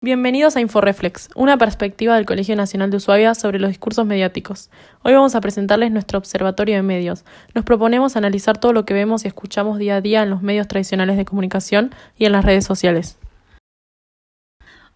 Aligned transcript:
Bienvenidos 0.00 0.54
a 0.54 0.60
Inforeflex, 0.60 1.28
una 1.34 1.58
perspectiva 1.58 2.14
del 2.14 2.24
Colegio 2.24 2.54
Nacional 2.54 2.88
de 2.88 2.98
Ushuaia 2.98 3.34
sobre 3.34 3.58
los 3.58 3.70
discursos 3.70 4.06
mediáticos. 4.06 4.70
Hoy 5.02 5.12
vamos 5.12 5.34
a 5.34 5.40
presentarles 5.40 5.90
nuestro 5.90 6.18
observatorio 6.18 6.76
de 6.76 6.82
medios. 6.82 7.24
Nos 7.52 7.64
proponemos 7.64 8.14
analizar 8.16 8.58
todo 8.58 8.72
lo 8.72 8.84
que 8.84 8.94
vemos 8.94 9.24
y 9.24 9.26
escuchamos 9.26 9.76
día 9.76 9.96
a 9.96 10.00
día 10.00 10.22
en 10.22 10.30
los 10.30 10.40
medios 10.40 10.68
tradicionales 10.68 11.16
de 11.16 11.24
comunicación 11.24 11.92
y 12.16 12.26
en 12.26 12.32
las 12.32 12.44
redes 12.44 12.64
sociales. 12.64 13.18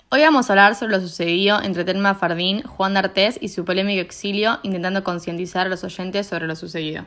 Hoy 0.09 0.21
vamos 0.21 0.49
a 0.49 0.53
hablar 0.53 0.77
sobre 0.77 0.93
lo 0.93 1.01
sucedido 1.01 1.61
entre 1.61 1.85
Telma 1.85 2.15
Fardín, 2.15 2.63
Juan 2.63 2.95
D'Artés 2.95 3.41
y 3.43 3.49
su 3.49 3.65
polémico 3.65 4.03
exilio, 4.03 4.61
intentando 4.63 5.03
concientizar 5.03 5.67
a 5.67 5.71
los 5.71 5.83
oyentes 5.83 6.29
sobre 6.29 6.47
lo 6.47 6.55
sucedido. 6.55 7.07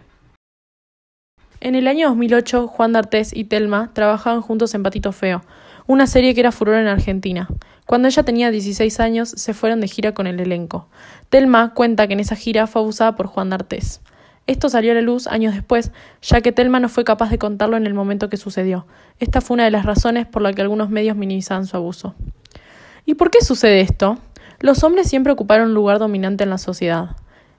En 1.61 1.75
el 1.75 1.87
año 1.87 2.09
2008, 2.09 2.67
Juan 2.67 2.91
D'Artés 2.91 3.33
y 3.33 3.45
Telma 3.45 3.91
trabajaban 3.93 4.41
juntos 4.41 4.75
en 4.75 4.83
Patito 4.83 5.13
Feo, 5.13 5.43
una 5.87 6.07
serie 6.07 6.33
que 6.33 6.39
era 6.39 6.51
furor 6.51 6.75
en 6.75 6.87
Argentina. 6.87 7.47
Cuando 7.85 8.07
ella 8.07 8.23
tenía 8.23 8.49
16 8.49 8.99
años, 8.99 9.29
se 9.29 9.53
fueron 9.53 9.81
de 9.81 9.87
gira 9.87 10.13
con 10.13 10.25
el 10.25 10.39
elenco. 10.39 10.87
Telma 11.29 11.73
cuenta 11.73 12.07
que 12.07 12.13
en 12.13 12.19
esa 12.19 12.35
gira 12.35 12.65
fue 12.65 12.81
abusada 12.81 13.15
por 13.15 13.27
Juan 13.27 13.49
D'Artés. 13.51 14.01
Esto 14.47 14.69
salió 14.69 14.91
a 14.91 14.95
la 14.95 15.01
luz 15.01 15.27
años 15.27 15.53
después, 15.53 15.91
ya 16.21 16.41
que 16.41 16.51
Telma 16.51 16.79
no 16.79 16.89
fue 16.89 17.03
capaz 17.03 17.29
de 17.29 17.39
contarlo 17.39 17.77
en 17.77 17.87
el 17.87 17.93
momento 17.93 18.29
que 18.29 18.37
sucedió. 18.37 18.85
Esta 19.19 19.41
fue 19.41 19.55
una 19.55 19.63
de 19.63 19.71
las 19.71 19.85
razones 19.85 20.27
por 20.27 20.41
la 20.41 20.53
que 20.53 20.61
algunos 20.61 20.89
medios 20.89 21.15
minimizaban 21.15 21.65
su 21.65 21.77
abuso. 21.77 22.15
¿Y 23.05 23.15
por 23.15 23.31
qué 23.31 23.41
sucede 23.41 23.81
esto? 23.81 24.17
Los 24.59 24.83
hombres 24.83 25.09
siempre 25.09 25.33
ocuparon 25.33 25.69
un 25.69 25.73
lugar 25.73 25.99
dominante 25.99 26.43
en 26.43 26.49
la 26.51 26.57
sociedad. 26.57 27.15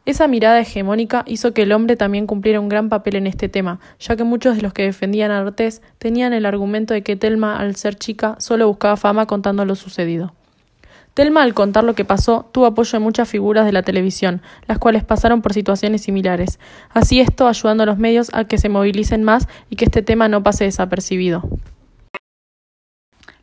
Esa 0.06 0.28
mirada 0.28 0.60
hegemónica 0.60 1.24
hizo 1.26 1.52
que 1.52 1.62
el 1.62 1.72
hombre 1.72 1.96
también 1.96 2.28
cumpliera 2.28 2.60
un 2.60 2.68
gran 2.68 2.88
papel 2.88 3.16
en 3.16 3.26
este 3.26 3.48
tema, 3.48 3.80
ya 3.98 4.14
que 4.14 4.22
muchos 4.22 4.54
de 4.54 4.62
los 4.62 4.72
que 4.72 4.84
defendían 4.84 5.32
a 5.32 5.40
Artés 5.40 5.82
tenían 5.98 6.32
el 6.32 6.46
argumento 6.46 6.94
de 6.94 7.02
que 7.02 7.16
Telma, 7.16 7.58
al 7.58 7.74
ser 7.74 7.96
chica, 7.96 8.36
solo 8.38 8.68
buscaba 8.68 8.96
fama 8.96 9.26
contando 9.26 9.64
lo 9.64 9.74
sucedido. 9.74 10.32
Telma, 11.14 11.42
al 11.42 11.54
contar 11.54 11.82
lo 11.82 11.96
que 11.96 12.04
pasó, 12.04 12.48
tuvo 12.52 12.66
apoyo 12.66 12.92
de 12.92 13.02
muchas 13.02 13.28
figuras 13.28 13.66
de 13.66 13.72
la 13.72 13.82
televisión, 13.82 14.42
las 14.68 14.78
cuales 14.78 15.02
pasaron 15.02 15.42
por 15.42 15.52
situaciones 15.52 16.02
similares. 16.02 16.60
Así 16.90 17.18
esto 17.18 17.48
ayudando 17.48 17.82
a 17.82 17.86
los 17.86 17.98
medios 17.98 18.30
a 18.32 18.44
que 18.44 18.58
se 18.58 18.68
movilicen 18.68 19.24
más 19.24 19.48
y 19.70 19.76
que 19.76 19.86
este 19.86 20.02
tema 20.02 20.28
no 20.28 20.44
pase 20.44 20.62
desapercibido. 20.62 21.42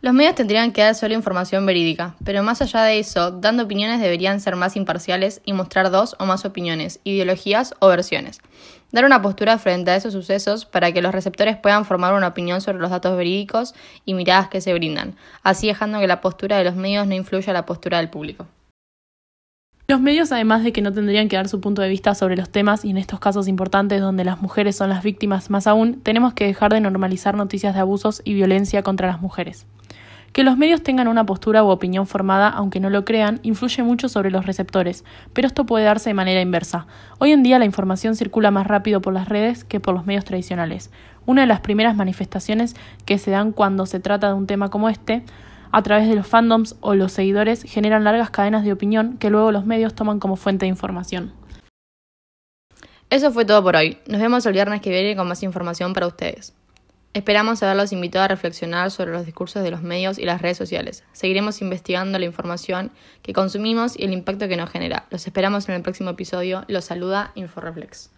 Los 0.04 0.14
medios 0.14 0.36
tendrían 0.36 0.73
que 0.73 0.82
dar 0.82 0.96
solo 0.96 1.14
información 1.14 1.66
verídica, 1.66 2.16
pero 2.26 2.44
más 2.44 2.62
allá 2.62 2.84
de 2.84 3.00
eso, 3.00 3.32
dando 3.32 3.64
opiniones 3.64 4.02
deberían 4.02 4.42
ser 4.42 4.58
más 4.58 4.76
imparciales 4.76 5.42
y 5.46 5.54
mostrar 5.54 5.92
dos 5.92 6.18
o 6.20 6.26
más 6.26 6.44
opiniones, 6.44 7.00
ideologías 7.06 7.73
o 7.80 7.88
versiones. 7.88 8.42
Dar 8.92 9.06
una 9.06 9.22
postura 9.22 9.58
frente 9.59 9.92
a 9.92 9.96
esos 9.96 10.12
sucesos 10.12 10.66
para 10.66 10.92
que 10.92 11.02
los 11.02 11.14
receptores 11.14 11.56
puedan 11.56 11.86
formar 11.86 12.16
una 12.16 12.28
opinión 12.28 12.59
sobre 12.59 12.80
los 12.80 12.90
datos 12.90 13.16
verídicos 13.16 13.76
y 14.04 14.14
miradas 14.14 14.50
que 14.50 14.59
se 14.59 14.74
brindan, 14.74 15.16
así 15.42 15.68
dejando 15.68 16.02
que 16.02 16.08
la 16.08 16.20
postura 16.20 16.58
de 16.58 16.66
los 16.66 16.76
medios 16.76 17.08
no 17.08 17.16
influya 17.16 17.52
en 17.52 17.54
la 17.54 17.66
postura 17.66 18.00
del 18.00 18.09
público. 18.09 18.46
Los 19.88 20.02
medios, 20.02 20.34
además 20.34 20.66
de 20.66 20.74
que 20.74 20.81
no 20.81 20.92
tendrían 20.92 21.30
que 21.30 21.38
dar 21.38 21.48
su 21.48 21.62
punto 21.62 21.81
de 21.81 21.88
vista 21.88 22.14
sobre 22.14 22.36
los 22.36 22.50
temas 22.50 22.84
y 22.84 22.90
en 22.90 22.98
estos 22.98 23.22
casos 23.22 23.48
importantes 23.48 24.02
donde 24.02 24.26
las 24.26 24.42
mujeres 24.42 24.76
son 24.76 24.90
las 24.90 25.02
víctimas 25.02 25.50
más 25.50 25.66
aún, 25.66 26.02
tenemos 26.02 26.34
que 26.34 26.46
dejar 26.46 26.74
de 26.74 26.81
normalizar 26.81 27.36
noticias 27.36 27.74
de 27.74 27.80
abusos 27.80 28.22
y 28.26 28.34
violencia 28.34 28.84
contra 28.84 29.08
las 29.08 29.22
mujeres. 29.22 29.66
Que 30.34 30.44
los 30.44 30.58
medios 30.58 30.81
tengan 30.81 31.08
una 31.08 31.28
postura 31.28 31.64
u 31.64 31.67
opinión 31.67 32.08
formada, 32.08 32.50
aunque 32.50 32.80
no 32.80 32.89
lo 32.89 33.06
crean, 33.06 33.39
influye 33.44 33.84
mucho 33.84 34.09
sobre 34.09 34.31
los 34.31 34.48
receptores, 34.48 35.06
pero 35.31 35.48
esto 35.48 35.67
puede 35.67 35.86
darse 35.86 36.09
de 36.09 36.16
manera 36.16 36.42
inversa. 36.42 36.88
Hoy 37.20 37.31
en 37.31 37.44
día 37.44 37.59
la 37.59 37.66
información 37.66 38.16
circula 38.16 38.50
más 38.50 38.66
rápido 38.66 39.00
por 39.00 39.14
las 39.14 39.30
redes 39.30 39.64
que 39.64 39.80
por 39.80 39.94
los 39.94 40.08
medios 40.08 40.25
tradicionales. 40.25 40.90
Una 41.28 41.42
de 41.42 41.48
las 41.48 41.59
primeras 41.59 41.95
manifestaciones 41.95 42.75
que 43.06 43.20
se 43.20 43.30
dan 43.30 43.52
cuando 43.52 43.86
se 43.86 44.00
trata 44.00 44.28
de 44.30 44.34
un 44.34 44.48
tema 44.48 44.70
como 44.70 44.90
este, 44.90 45.22
a 45.72 45.84
través 45.84 46.09
de 46.09 46.16
los 46.16 46.25
fandoms 46.25 46.78
o 46.81 46.96
los 46.96 47.12
seguidores, 47.12 47.62
generan 47.62 48.03
largas 48.03 48.31
cadenas 48.31 48.63
de 48.63 48.74
opinión 48.74 49.18
que 49.19 49.29
luego 49.29 49.52
los 49.52 49.68
medios 49.68 49.94
toman 49.94 50.19
como 50.19 50.35
fuente 50.35 50.66
de 50.66 50.69
información. 50.69 51.31
Eso 53.12 53.29
fue 53.31 53.46
todo 53.46 53.62
por 53.62 53.75
hoy. 53.75 54.00
Nos 54.08 54.19
vemos 54.19 54.44
el 54.47 54.53
viernes 54.53 54.81
que 54.81 54.90
viene 54.90 55.16
con 55.16 55.28
más 55.28 55.44
información 55.44 55.94
para 55.94 56.08
ustedes. 56.08 56.56
Esperamos 57.13 57.62
haberlos 57.62 57.91
invitado 57.91 58.25
a 58.25 58.28
reflexionar 58.28 58.90
sobre 58.90 59.12
los 59.12 59.25
discursos 59.25 59.63
de 59.63 59.69
los 59.69 59.84
medios 59.84 60.18
y 60.18 60.25
las 60.25 60.41
redes 60.41 60.57
sociales. 60.57 61.03
Seguiremos 61.13 61.62
investigando 61.62 62.18
la 62.18 62.25
información 62.25 62.91
que 63.22 63.34
consumimos 63.34 63.97
y 63.97 64.03
el 64.03 64.13
impacto 64.13 64.47
que 64.47 64.57
nos 64.57 64.72
genera. 64.72 65.06
Los 65.12 65.28
esperamos 65.28 65.69
en 65.69 65.75
el 65.75 65.84
próximo 65.84 66.09
episodio. 66.09 66.66
Los 66.68 66.85
saluda 66.85 67.31
InfoReflex. 67.35 68.09